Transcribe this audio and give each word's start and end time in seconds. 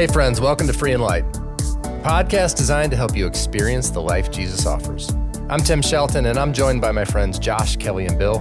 Hey, 0.00 0.06
friends, 0.06 0.40
welcome 0.40 0.66
to 0.66 0.72
Free 0.72 0.92
and 0.92 1.02
Light, 1.02 1.30
podcast 2.02 2.56
designed 2.56 2.90
to 2.90 2.96
help 2.96 3.14
you 3.14 3.26
experience 3.26 3.90
the 3.90 4.00
life 4.00 4.30
Jesus 4.30 4.64
offers. 4.64 5.10
I'm 5.50 5.60
Tim 5.60 5.82
Shelton, 5.82 6.24
and 6.24 6.38
I'm 6.38 6.54
joined 6.54 6.80
by 6.80 6.90
my 6.90 7.04
friends 7.04 7.38
Josh, 7.38 7.76
Kelli, 7.76 8.08
and 8.08 8.18
Bill, 8.18 8.38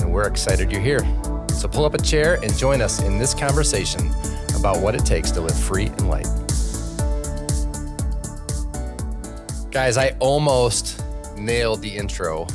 and 0.00 0.12
we're 0.12 0.26
excited 0.26 0.72
you're 0.72 0.80
here. 0.80 1.06
So 1.50 1.68
pull 1.68 1.84
up 1.84 1.94
a 1.94 2.02
chair 2.02 2.40
and 2.42 2.52
join 2.56 2.82
us 2.82 3.00
in 3.02 3.20
this 3.20 3.34
conversation 3.34 4.10
about 4.58 4.80
what 4.82 4.96
it 4.96 5.06
takes 5.06 5.30
to 5.30 5.40
live 5.40 5.56
free 5.56 5.86
and 5.86 6.10
light. 6.10 6.26
Guys, 9.70 9.96
I 9.96 10.16
almost 10.18 11.04
nailed 11.38 11.82
the 11.82 11.96
intro, 11.96 12.48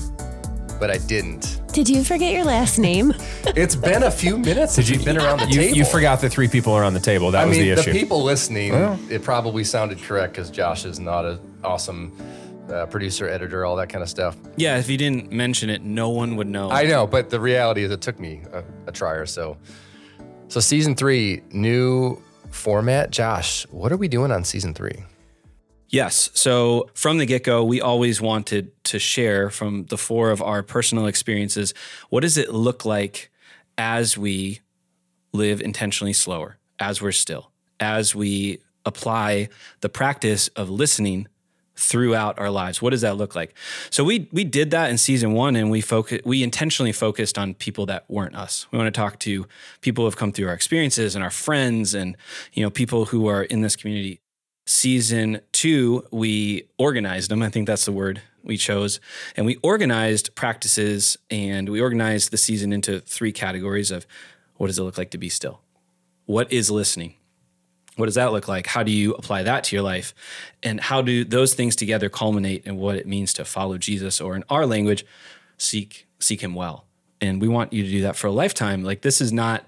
but 0.77 0.91
I 0.91 0.97
didn't. 0.97 1.54
Did 1.75 1.89
you 1.89 2.05
forget 2.05 2.31
your 2.31 2.45
last 2.45 2.79
name? 2.79 3.13
It's 3.47 3.75
been 3.75 4.03
a 4.03 4.11
few 4.11 4.37
minutes 4.37 4.75
since 4.75 4.89
you've 4.89 5.03
been 5.03 5.17
around 5.17 5.39
the 5.41 5.47
You, 5.47 5.59
table. 5.61 5.77
you 5.77 5.83
forgot 5.85 6.21
the 6.21 6.29
three 6.29 6.47
people 6.47 6.77
around 6.77 6.93
the 6.93 7.01
table. 7.01 7.31
That 7.31 7.43
I 7.43 7.45
was 7.45 7.57
mean, 7.57 7.67
the 7.67 7.71
issue. 7.73 7.91
The 7.91 7.99
people 7.99 8.23
listening, 8.23 8.73
it 9.09 9.23
probably 9.23 9.65
sounded 9.65 10.01
correct 10.01 10.33
because 10.33 10.49
Josh 10.49 10.85
is 10.85 11.01
not 11.01 11.25
an 11.25 11.39
awesome 11.65 12.17
uh, 12.69 12.85
producer, 12.85 13.27
editor, 13.27 13.65
all 13.65 13.75
that 13.75 13.89
kind 13.89 14.01
of 14.01 14.09
stuff. 14.09 14.37
Yeah, 14.55 14.77
if 14.77 14.89
you 14.89 14.97
didn't 14.97 15.33
mention 15.33 15.69
it, 15.69 15.81
no 15.83 16.09
one 16.09 16.37
would 16.37 16.47
know. 16.47 16.69
I 16.71 16.83
know, 16.85 17.05
but 17.07 17.29
the 17.29 17.41
reality 17.41 17.83
is, 17.83 17.91
it 17.91 17.99
took 17.99 18.21
me 18.21 18.41
a, 18.53 18.63
a 18.87 18.91
try 18.93 19.13
or 19.13 19.25
so. 19.25 19.57
So, 20.47 20.61
season 20.61 20.95
three, 20.95 21.43
new 21.51 22.21
format. 22.51 23.11
Josh, 23.11 23.67
what 23.69 23.91
are 23.91 23.97
we 23.97 24.07
doing 24.07 24.31
on 24.31 24.45
season 24.45 24.73
three? 24.73 25.03
Yes. 25.95 26.29
So 26.33 26.89
from 26.93 27.17
the 27.17 27.25
get 27.25 27.43
go, 27.43 27.63
we 27.63 27.79
always 27.79 28.19
wanted 28.21 28.71
to 28.85 28.99
share 28.99 29.49
from 29.49 29.85
the 29.85 29.97
four 29.97 30.29
of 30.29 30.41
our 30.41 30.61
personal 30.61 31.07
experiences 31.07 31.73
what 32.09 32.21
does 32.21 32.37
it 32.37 32.53
look 32.53 32.83
like 32.85 33.31
as 33.77 34.17
we 34.17 34.59
live 35.31 35.61
intentionally 35.61 36.13
slower, 36.13 36.57
as 36.79 37.01
we're 37.01 37.11
still, 37.11 37.51
as 37.79 38.13
we 38.13 38.59
apply 38.85 39.49
the 39.79 39.89
practice 39.89 40.49
of 40.49 40.69
listening 40.69 41.27
throughout 41.77 42.39
our 42.39 42.49
lives. 42.49 42.81
What 42.81 42.91
does 42.91 43.01
that 43.01 43.17
look 43.17 43.35
like? 43.35 43.53
So 43.89 44.03
we 44.03 44.29
we 44.31 44.43
did 44.43 44.71
that 44.71 44.89
in 44.89 44.97
season 44.97 45.33
1 45.33 45.55
and 45.55 45.69
we 45.69 45.81
focus 45.81 46.21
we 46.25 46.43
intentionally 46.43 46.91
focused 46.91 47.37
on 47.37 47.53
people 47.53 47.85
that 47.87 48.05
weren't 48.09 48.35
us. 48.35 48.67
We 48.71 48.77
want 48.77 48.93
to 48.93 48.97
talk 48.97 49.19
to 49.19 49.45
people 49.81 50.03
who 50.03 50.07
have 50.07 50.17
come 50.17 50.31
through 50.31 50.47
our 50.47 50.53
experiences 50.53 51.15
and 51.15 51.23
our 51.23 51.31
friends 51.31 51.93
and 51.93 52.15
you 52.53 52.63
know 52.63 52.69
people 52.69 53.05
who 53.05 53.27
are 53.27 53.43
in 53.43 53.61
this 53.61 53.75
community. 53.75 54.21
Season 54.65 55.41
2 55.51 56.07
we 56.11 56.67
organized 56.77 57.29
them. 57.29 57.41
I 57.41 57.49
think 57.49 57.67
that's 57.67 57.85
the 57.85 57.91
word 57.91 58.21
we 58.43 58.57
chose. 58.57 58.99
And 59.35 59.45
we 59.45 59.57
organized 59.57 60.35
practices 60.35 61.17
and 61.29 61.69
we 61.69 61.81
organized 61.81 62.31
the 62.31 62.37
season 62.37 62.71
into 62.71 62.99
three 63.01 63.31
categories 63.31 63.91
of 63.91 64.05
what 64.55 64.67
does 64.67 64.79
it 64.79 64.83
look 64.83 64.97
like 64.97 65.11
to 65.11 65.17
be 65.17 65.29
still? 65.29 65.61
What 66.25 66.51
is 66.51 66.71
listening? 66.71 67.15
What 67.97 68.05
does 68.07 68.15
that 68.15 68.31
look 68.31 68.47
like? 68.47 68.67
How 68.67 68.83
do 68.83 68.91
you 68.91 69.13
apply 69.13 69.43
that 69.43 69.63
to 69.65 69.75
your 69.75 69.83
life? 69.83 70.13
And 70.61 70.79
how 70.79 71.01
do 71.01 71.23
those 71.23 71.53
things 71.53 71.75
together 71.75 72.09
culminate 72.09 72.65
in 72.65 72.77
what 72.77 72.95
it 72.95 73.07
means 73.07 73.33
to 73.33 73.45
follow 73.45 73.77
Jesus 73.77 74.19
or 74.19 74.35
in 74.35 74.43
our 74.49 74.65
language, 74.65 75.05
seek 75.57 76.07
seek 76.19 76.41
him 76.41 76.55
well. 76.55 76.85
And 77.21 77.41
we 77.41 77.47
want 77.47 77.73
you 77.73 77.83
to 77.83 77.89
do 77.89 78.01
that 78.01 78.15
for 78.15 78.27
a 78.27 78.31
lifetime. 78.31 78.83
Like 78.83 79.01
this 79.01 79.21
is 79.21 79.31
not 79.31 79.65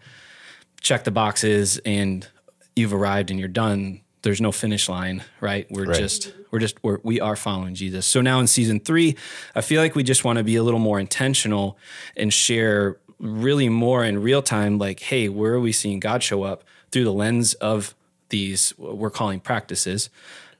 check 0.81 1.03
the 1.03 1.11
boxes 1.11 1.77
and 1.79 2.27
you've 2.75 2.93
arrived 2.93 3.31
and 3.31 3.39
you're 3.39 3.47
done. 3.47 4.01
There's 4.23 4.41
no 4.41 4.51
finish 4.51 4.89
line, 4.89 5.23
right? 5.41 5.67
We're 5.69 5.85
Right. 5.85 5.97
just 5.99 6.33
we're 6.51 6.59
just 6.59 6.81
we're, 6.83 6.97
we 7.03 7.19
are 7.21 7.35
following 7.35 7.75
Jesus. 7.75 8.05
So 8.05 8.21
now 8.21 8.39
in 8.39 8.47
season 8.47 8.79
3, 8.79 9.15
I 9.55 9.61
feel 9.61 9.81
like 9.81 9.95
we 9.95 10.03
just 10.03 10.23
want 10.23 10.37
to 10.37 10.43
be 10.43 10.55
a 10.55 10.63
little 10.63 10.79
more 10.79 10.99
intentional 10.99 11.77
and 12.15 12.33
share 12.33 12.97
really 13.19 13.69
more 13.69 14.03
in 14.03 14.21
real 14.21 14.41
time 14.41 14.77
like 14.79 14.99
hey, 15.01 15.29
where 15.29 15.53
are 15.53 15.59
we 15.59 15.71
seeing 15.71 15.99
God 15.99 16.23
show 16.23 16.43
up 16.43 16.63
through 16.91 17.03
the 17.03 17.13
lens 17.13 17.53
of 17.55 17.95
these 18.29 18.71
what 18.71 18.97
we're 18.97 19.09
calling 19.09 19.39
practices 19.39 20.09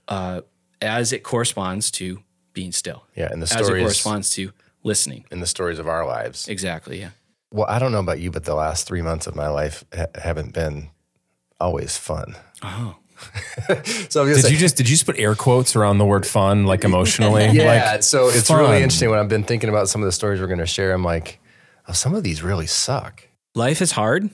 uh, 0.08 0.42
as 0.82 1.12
it 1.12 1.24
corresponds 1.24 1.90
to 1.92 2.22
being 2.54 2.72
still. 2.72 3.04
Yeah, 3.16 3.30
and 3.32 3.42
the 3.42 3.54
as 3.58 3.68
it 3.70 3.80
corresponds 3.80 4.30
to 4.32 4.52
listening. 4.84 5.26
in 5.32 5.40
the 5.42 5.48
stories 5.48 5.80
of 5.80 5.88
our 5.88 6.06
lives. 6.06 6.48
Exactly. 6.48 7.00
Yeah. 7.00 7.10
Well, 7.52 7.66
I 7.70 7.80
don't 7.80 7.92
know 7.92 8.00
about 8.00 8.20
you, 8.20 8.32
but 8.32 8.44
the 8.46 8.56
last 8.56 8.88
three 8.88 9.02
months 9.02 9.28
of 9.28 9.36
my 9.36 9.48
life 9.48 9.84
ha- 9.96 10.06
haven't 10.16 10.54
been 10.54 10.90
always 11.60 11.98
fun. 11.98 12.36
Oh. 12.62 12.96
So 14.10 14.22
I'm 14.22 14.28
did 14.28 14.42
say- 14.44 14.52
you 14.52 14.58
just 14.58 14.78
did 14.78 14.88
you 14.90 14.94
just 14.96 15.06
put 15.06 15.18
air 15.20 15.36
quotes 15.36 15.76
around 15.76 15.98
the 15.98 16.06
word 16.06 16.26
fun, 16.26 16.66
like 16.66 16.84
emotionally? 16.84 17.48
Yeah, 17.52 17.92
Like, 17.94 18.04
so 18.04 18.30
it's 18.30 18.48
fun. 18.48 18.60
really 18.60 18.78
interesting 18.84 19.10
when 19.10 19.20
I've 19.20 19.30
been 19.30 19.44
thinking 19.44 19.70
about 19.70 19.90
some 19.90 20.02
of 20.02 20.06
the 20.06 20.12
stories 20.12 20.40
we're 20.40 20.48
going 20.48 20.60
to 20.60 20.66
share. 20.68 20.94
I'm 20.94 21.04
like, 21.04 21.40
oh, 21.88 21.94
some 21.94 22.14
of 22.16 22.24
these 22.24 22.42
really 22.44 22.68
suck. 22.68 23.28
Life 23.56 23.82
is 23.82 23.92
hard. 23.92 24.30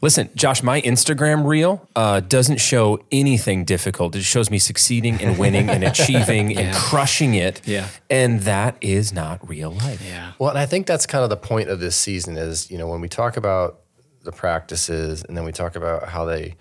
Listen, 0.00 0.30
Josh, 0.34 0.64
my 0.64 0.80
Instagram 0.80 1.46
reel 1.46 1.88
uh, 1.94 2.18
doesn't 2.18 2.56
show 2.60 2.98
anything 3.12 3.64
difficult. 3.64 4.16
It 4.16 4.22
shows 4.24 4.50
me 4.50 4.58
succeeding 4.58 5.22
and 5.22 5.38
winning 5.38 5.70
and 5.70 5.84
achieving 5.92 6.56
and 6.58 6.74
crushing 6.74 7.34
it. 7.34 7.60
Yeah. 7.64 7.86
And 8.10 8.40
that 8.40 8.76
is 8.80 9.12
not 9.12 9.48
real 9.48 9.70
life. 9.70 10.02
Yeah. 10.04 10.32
Well, 10.40 10.50
and 10.50 10.58
I 10.58 10.66
think 10.66 10.88
that's 10.88 11.06
kind 11.06 11.22
of 11.22 11.30
the 11.30 11.36
point 11.36 11.68
of 11.68 11.78
this 11.78 11.94
season 11.94 12.36
is, 12.36 12.68
you 12.68 12.78
know, 12.78 12.88
when 12.88 13.00
we 13.00 13.08
talk 13.08 13.36
about 13.36 13.78
the 14.24 14.32
practices 14.32 15.22
and 15.22 15.36
then 15.36 15.44
we 15.44 15.52
talk 15.52 15.76
about 15.76 16.08
how 16.08 16.24
they 16.24 16.56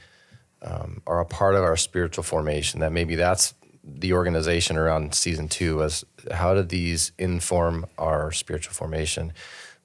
um, 0.61 1.01
are 1.07 1.19
a 1.19 1.25
part 1.25 1.55
of 1.55 1.63
our 1.63 1.77
spiritual 1.77 2.23
formation, 2.23 2.79
that 2.79 2.91
maybe 2.91 3.15
that's 3.15 3.53
the 3.83 4.13
organization 4.13 4.77
around 4.77 5.15
season 5.15 5.47
two 5.47 5.77
was 5.77 6.05
how 6.31 6.53
did 6.53 6.69
these 6.69 7.11
inform 7.17 7.85
our 7.97 8.31
spiritual 8.31 8.73
formation? 8.73 9.33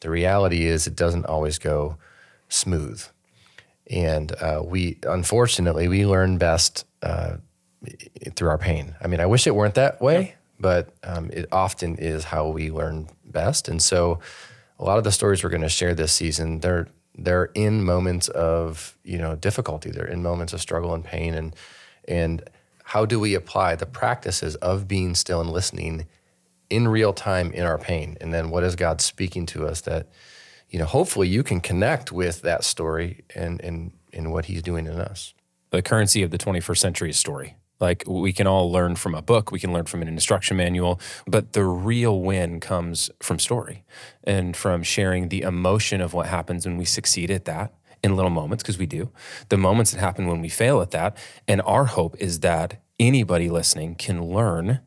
The 0.00 0.10
reality 0.10 0.66
is 0.66 0.86
it 0.86 0.96
doesn't 0.96 1.26
always 1.26 1.58
go 1.58 1.96
smooth. 2.48 3.02
And 3.88 4.32
uh, 4.32 4.62
we, 4.64 4.98
unfortunately, 5.04 5.88
we 5.88 6.04
learn 6.04 6.38
best 6.38 6.84
uh, 7.02 7.36
through 8.34 8.48
our 8.48 8.58
pain. 8.58 8.94
I 9.00 9.06
mean, 9.06 9.20
I 9.20 9.26
wish 9.26 9.46
it 9.46 9.54
weren't 9.54 9.76
that 9.76 10.00
way, 10.00 10.34
but 10.58 10.92
um, 11.04 11.30
it 11.32 11.46
often 11.52 11.96
is 11.96 12.24
how 12.24 12.48
we 12.48 12.70
learn 12.70 13.08
best. 13.24 13.68
And 13.68 13.80
so, 13.80 14.18
a 14.78 14.84
lot 14.84 14.98
of 14.98 15.04
the 15.04 15.12
stories 15.12 15.42
we're 15.42 15.50
going 15.50 15.62
to 15.62 15.70
share 15.70 15.94
this 15.94 16.12
season, 16.12 16.60
they're 16.60 16.88
they're 17.16 17.50
in 17.54 17.84
moments 17.84 18.28
of 18.28 18.96
you 19.04 19.18
know 19.18 19.36
difficulty. 19.36 19.90
They're 19.90 20.06
in 20.06 20.22
moments 20.22 20.52
of 20.52 20.60
struggle 20.60 20.94
and 20.94 21.04
pain, 21.04 21.34
and 21.34 21.54
and 22.06 22.48
how 22.84 23.04
do 23.04 23.18
we 23.18 23.34
apply 23.34 23.76
the 23.76 23.86
practices 23.86 24.54
of 24.56 24.86
being 24.86 25.14
still 25.14 25.40
and 25.40 25.50
listening 25.50 26.06
in 26.70 26.88
real 26.88 27.12
time 27.12 27.52
in 27.52 27.64
our 27.64 27.78
pain? 27.78 28.16
And 28.20 28.32
then, 28.32 28.50
what 28.50 28.64
is 28.64 28.76
God 28.76 29.00
speaking 29.00 29.46
to 29.46 29.66
us 29.66 29.80
that 29.82 30.08
you 30.68 30.78
know? 30.78 30.84
Hopefully, 30.84 31.28
you 31.28 31.42
can 31.42 31.60
connect 31.60 32.12
with 32.12 32.42
that 32.42 32.64
story 32.64 33.24
and 33.34 33.60
and 33.62 33.92
in 34.12 34.30
what 34.30 34.46
He's 34.46 34.62
doing 34.62 34.86
in 34.86 35.00
us. 35.00 35.34
The 35.70 35.82
currency 35.82 36.22
of 36.22 36.30
the 36.30 36.38
21st 36.38 36.78
century 36.78 37.10
is 37.10 37.18
story. 37.18 37.56
Like 37.80 38.04
we 38.06 38.32
can 38.32 38.46
all 38.46 38.70
learn 38.70 38.96
from 38.96 39.14
a 39.14 39.22
book, 39.22 39.52
we 39.52 39.60
can 39.60 39.72
learn 39.72 39.84
from 39.84 40.02
an 40.02 40.08
instruction 40.08 40.56
manual, 40.56 41.00
but 41.26 41.52
the 41.52 41.64
real 41.64 42.20
win 42.20 42.60
comes 42.60 43.10
from 43.20 43.38
story 43.38 43.84
and 44.24 44.56
from 44.56 44.82
sharing 44.82 45.28
the 45.28 45.42
emotion 45.42 46.00
of 46.00 46.14
what 46.14 46.26
happens 46.26 46.66
when 46.66 46.76
we 46.76 46.84
succeed 46.84 47.30
at 47.30 47.44
that 47.44 47.74
in 48.02 48.16
little 48.16 48.30
moments, 48.30 48.62
because 48.62 48.78
we 48.78 48.86
do, 48.86 49.10
the 49.48 49.56
moments 49.56 49.90
that 49.90 50.00
happen 50.00 50.26
when 50.26 50.40
we 50.40 50.48
fail 50.48 50.80
at 50.80 50.90
that. 50.92 51.16
And 51.48 51.60
our 51.62 51.86
hope 51.86 52.16
is 52.18 52.40
that 52.40 52.80
anybody 52.98 53.48
listening 53.50 53.94
can 53.94 54.24
learn 54.24 54.80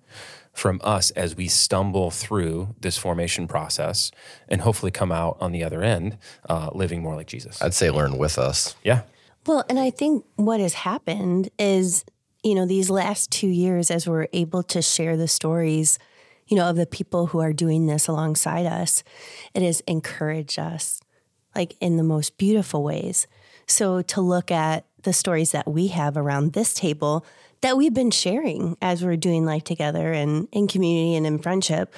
from 0.53 0.79
us 0.83 1.09
as 1.11 1.35
we 1.35 1.47
stumble 1.47 2.11
through 2.11 2.75
this 2.81 2.97
formation 2.97 3.47
process 3.47 4.11
and 4.47 4.61
hopefully 4.61 4.91
come 4.91 5.11
out 5.11 5.37
on 5.39 5.51
the 5.51 5.63
other 5.63 5.83
end 5.83 6.17
uh, 6.49 6.69
living 6.73 7.01
more 7.01 7.15
like 7.15 7.27
Jesus. 7.27 7.61
I'd 7.61 7.73
say 7.73 7.89
learn 7.89 8.17
with 8.17 8.37
us. 8.37 8.75
yeah. 8.83 9.03
Well, 9.45 9.63
and 9.69 9.79
I 9.79 9.89
think 9.89 10.25
what 10.35 10.59
has 10.59 10.73
happened 10.73 11.49
is, 11.57 12.03
you 12.43 12.55
know, 12.55 12.65
these 12.65 12.89
last 12.89 13.31
two 13.31 13.47
years, 13.47 13.91
as 13.91 14.07
we're 14.07 14.27
able 14.33 14.63
to 14.63 14.81
share 14.81 15.17
the 15.17 15.27
stories, 15.27 15.99
you 16.47 16.55
know, 16.55 16.69
of 16.69 16.75
the 16.75 16.85
people 16.85 17.27
who 17.27 17.39
are 17.39 17.53
doing 17.53 17.87
this 17.87 18.07
alongside 18.07 18.65
us, 18.65 19.03
it 19.53 19.61
has 19.61 19.81
encouraged 19.81 20.57
us, 20.57 21.01
like 21.55 21.75
in 21.79 21.97
the 21.97 22.03
most 22.03 22.37
beautiful 22.37 22.83
ways. 22.83 23.27
So 23.67 24.01
to 24.01 24.21
look 24.21 24.51
at 24.51 24.85
the 25.03 25.13
stories 25.13 25.51
that 25.51 25.67
we 25.67 25.87
have 25.87 26.17
around 26.17 26.53
this 26.53 26.73
table 26.73 27.25
that 27.61 27.77
we've 27.77 27.93
been 27.93 28.11
sharing 28.11 28.77
as 28.81 29.03
we're 29.03 29.17
doing 29.17 29.45
life 29.45 29.65
together 29.65 30.13
and 30.13 30.47
in 30.51 30.67
community 30.67 31.15
and 31.15 31.27
in 31.27 31.39
friendship, 31.39 31.93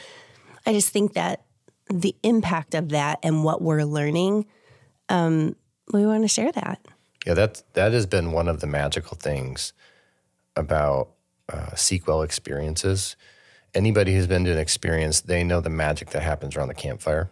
I 0.66 0.74
just 0.74 0.90
think 0.90 1.14
that 1.14 1.44
the 1.88 2.16
impact 2.24 2.74
of 2.74 2.90
that 2.90 3.20
and 3.22 3.44
what 3.44 3.62
we're 3.62 3.84
learning, 3.84 4.48
um, 5.10 5.56
we 5.94 6.06
want 6.06 6.24
to 6.24 6.28
share 6.28 6.52
that. 6.52 6.80
Yeah, 7.26 7.36
that 7.36 7.62
that 7.74 7.92
has 7.92 8.08
been 8.08 8.32
one 8.32 8.48
of 8.48 8.62
the 8.62 8.68
magical 8.68 9.16
things 9.16 9.74
about 10.56 11.10
uh, 11.50 11.76
Seek 11.76 12.08
Well 12.08 12.22
experiences. 12.22 13.16
Anybody 13.74 14.14
who's 14.14 14.28
been 14.28 14.46
to 14.46 14.52
an 14.52 14.58
experience, 14.58 15.22
they 15.22 15.44
know 15.44 15.62
the 15.62 15.70
magic 15.70 16.10
that 16.12 16.24
happens 16.24 16.56
around 16.56 16.68
the 16.68 16.74
campfire. 16.74 17.32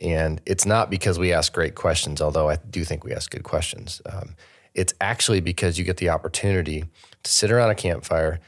And 0.00 0.40
it's 0.46 0.64
not 0.64 0.90
because 0.90 1.18
we 1.18 1.32
ask 1.32 1.52
great 1.52 1.74
questions, 1.74 2.22
although 2.22 2.48
I 2.48 2.56
do 2.56 2.84
think 2.84 3.04
we 3.04 3.12
ask 3.12 3.30
good 3.30 3.42
questions. 3.42 4.00
Um, 4.06 4.36
it's 4.74 4.94
actually 5.00 5.40
because 5.40 5.78
you 5.78 5.84
get 5.84 5.96
the 5.96 6.10
opportunity 6.10 6.84
to 7.24 7.30
sit 7.30 7.50
around 7.50 7.70
a 7.70 7.74
campfire 7.74 8.38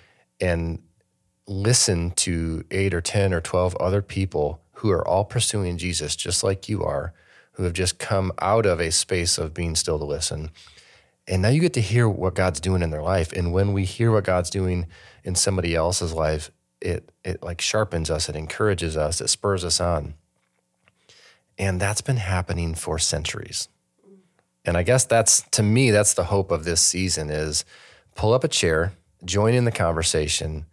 and 0.41 0.81
listen 1.49 2.13
to 2.13 2.65
eight 2.71 2.95
or 2.95 3.01
10 3.01 3.35
or 3.35 3.41
12 3.41 3.75
other 3.77 4.03
people 4.03 4.63
who 4.75 4.91
are 4.91 5.07
all 5.07 5.25
pursuing 5.25 5.77
Jesus 5.77 6.15
just 6.15 6.45
like 6.45 6.69
you 6.69 6.85
are, 6.85 7.13
who 7.53 7.65
have 7.65 7.73
just 7.73 7.99
come 7.99 8.31
out 8.41 8.65
of 8.65 8.81
a 8.81 8.93
space 8.93 9.37
of 9.37 9.53
being 9.53 9.75
still 9.75 9.99
to 9.99 10.05
listen 10.05 10.51
And 11.31 11.43
now 11.43 11.49
you 11.49 11.61
get 11.61 11.75
to 11.75 11.81
hear 11.81 12.09
what 12.09 12.35
God's 12.35 12.59
doing 12.59 12.83
in 12.83 12.91
their 12.91 13.03
life. 13.03 13.33
And 13.33 13.53
when 13.53 13.73
we 13.73 13.85
hear 13.85 14.11
what 14.11 14.25
God's 14.25 14.51
doing 14.51 14.89
in 15.23 15.37
somebody 15.37 15.77
else's 15.77 16.13
life, 16.13 16.51
it 16.81 17.13
it 17.25 17.41
like 17.43 17.61
sharpens 17.61 18.11
us, 18.11 18.29
it 18.29 18.35
encourages 18.35 18.97
us, 18.97 19.21
it 19.21 19.29
spurs 19.29 19.65
us 19.65 19.81
on. 19.81 20.15
And 21.57 21.81
that's 21.81 22.01
been 22.01 22.17
happening 22.17 22.75
for 22.75 22.99
centuries. 22.99 23.69
And 24.65 24.77
I 24.77 24.83
guess 24.83 25.05
that's 25.05 25.43
to 25.53 25.63
me, 25.63 25.93
that's 25.93 26.15
the 26.15 26.25
hope 26.25 26.51
of 26.51 26.65
this 26.65 26.81
season 26.81 27.31
is 27.31 27.65
pull 28.17 28.33
up 28.33 28.43
a 28.43 28.49
chair, 28.49 28.95
join 29.25 29.55
in 29.55 29.65
the 29.65 29.73
conversation, 29.73 30.67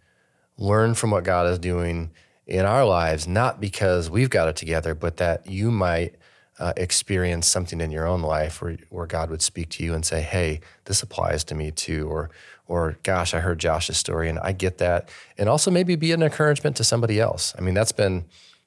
learn 0.56 0.94
from 0.94 1.12
what 1.12 1.22
God 1.22 1.46
is 1.46 1.60
doing 1.60 2.10
in 2.48 2.64
our 2.64 2.84
lives, 2.84 3.28
not 3.28 3.60
because 3.60 4.10
we've 4.10 4.30
got 4.30 4.48
it 4.48 4.56
together, 4.56 4.94
but 4.94 5.18
that 5.18 5.46
you 5.46 5.70
might 5.70 6.16
uh, 6.58 6.72
experience 6.76 7.46
something 7.46 7.80
in 7.80 7.90
your 7.90 8.06
own 8.06 8.22
life 8.22 8.60
where, 8.60 8.76
where 8.90 9.06
God 9.06 9.30
would 9.30 9.42
speak 9.42 9.68
to 9.70 9.84
you 9.84 9.94
and 9.94 10.04
say, 10.04 10.20
"Hey, 10.20 10.60
this 10.84 11.02
applies 11.02 11.44
to 11.44 11.54
me 11.54 11.70
too," 11.70 12.08
or 12.08 12.30
"or 12.66 12.98
Gosh, 13.02 13.34
I 13.34 13.40
heard 13.40 13.58
Josh's 13.58 13.96
story 13.96 14.28
and 14.28 14.38
I 14.40 14.52
get 14.52 14.78
that," 14.78 15.08
and 15.36 15.48
also 15.48 15.70
maybe 15.70 15.96
be 15.96 16.12
an 16.12 16.22
encouragement 16.22 16.76
to 16.76 16.84
somebody 16.84 17.20
else. 17.20 17.54
I 17.56 17.60
mean, 17.60 17.74
that's 17.74 17.92
been 17.92 18.24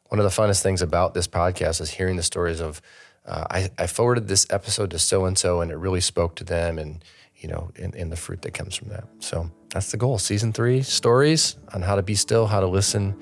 one 0.10 0.20
of 0.20 0.24
the 0.24 0.42
funnest 0.42 0.62
things 0.62 0.82
about 0.82 1.14
this 1.14 1.28
podcast 1.28 1.82
is 1.82 1.92
hearing 1.92 2.16
the 2.16 2.24
stories 2.24 2.60
of. 2.60 2.82
Uh, 3.24 3.46
I, 3.52 3.70
I 3.78 3.86
forwarded 3.86 4.28
this 4.28 4.48
episode 4.50 4.90
to 4.92 5.00
so 5.00 5.26
and 5.26 5.38
so, 5.38 5.62
and 5.62 5.70
it 5.70 5.76
really 5.76 6.02
spoke 6.02 6.36
to 6.38 6.44
them, 6.44 6.80
and 6.80 7.04
you 7.38 7.50
know, 7.50 7.72
in, 7.76 7.94
in 7.94 8.10
the 8.10 8.16
fruit 8.16 8.42
that 8.44 8.54
comes 8.54 8.76
from 8.76 8.90
that. 8.90 9.04
So 9.20 9.52
that's 9.70 9.92
the 9.92 9.98
goal. 9.98 10.18
Season 10.18 10.54
three 10.54 10.82
stories 10.82 11.56
on 11.74 11.82
how 11.82 11.96
to 11.96 12.04
be 12.04 12.16
still, 12.16 12.48
how 12.48 12.60
to 12.60 12.68
listen 12.68 13.16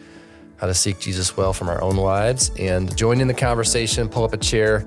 how 0.60 0.68
to 0.68 0.74
seek 0.74 1.00
Jesus 1.00 1.38
well 1.38 1.54
from 1.54 1.70
our 1.70 1.82
own 1.82 1.96
lives, 1.96 2.52
and 2.60 2.96
join 2.96 3.22
in 3.22 3.28
the 3.28 3.34
conversation, 3.34 4.10
pull 4.10 4.24
up 4.24 4.34
a 4.34 4.38
chair, 4.38 4.86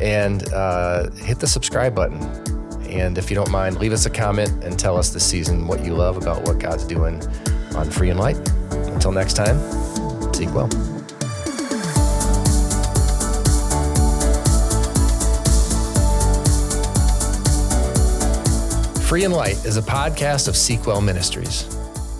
and 0.00 0.52
uh, 0.52 1.10
hit 1.12 1.38
the 1.38 1.46
subscribe 1.46 1.94
button. 1.94 2.20
And 2.88 3.18
if 3.18 3.30
you 3.30 3.34
don't 3.34 3.50
mind, 3.50 3.78
leave 3.78 3.92
us 3.92 4.06
a 4.06 4.10
comment 4.10 4.64
and 4.64 4.78
tell 4.78 4.96
us 4.96 5.10
this 5.10 5.24
season 5.24 5.66
what 5.66 5.84
you 5.84 5.94
love 5.94 6.16
about 6.16 6.42
what 6.42 6.58
God's 6.58 6.84
doing 6.84 7.22
on 7.74 7.90
Free 7.90 8.10
and 8.10 8.20
Light. 8.20 8.36
Until 8.70 9.12
next 9.12 9.34
time, 9.34 9.58
seek 10.32 10.52
well. 10.54 10.68
Free 19.02 19.24
and 19.24 19.34
Light 19.34 19.64
is 19.64 19.76
a 19.76 19.82
podcast 19.82 20.48
of 20.48 20.56
Seek 20.56 20.86
Well 20.86 21.00
Ministries. 21.00 21.73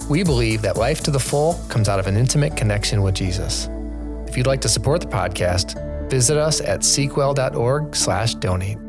We 0.09 0.23
believe 0.23 0.63
that 0.63 0.77
life 0.77 1.03
to 1.05 1.11
the 1.11 1.19
full 1.19 1.55
comes 1.69 1.89
out 1.89 1.99
of 1.99 2.07
an 2.07 2.17
intimate 2.17 2.57
connection 2.57 3.03
with 3.03 3.15
Jesus. 3.15 3.69
If 4.29 4.37
you'd 4.37 4.47
like 4.47 4.61
to 4.61 4.69
support 4.69 5.01
the 5.01 5.07
podcast, 5.07 5.81
visit 6.11 6.37
us 6.37 6.61
at 6.61 6.81
seekwell.org/donate. 6.81 8.84